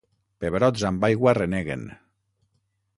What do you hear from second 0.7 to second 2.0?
amb aigua reneguen.